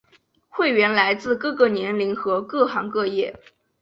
[0.49, 3.39] 会员来自各个年龄和各行各业。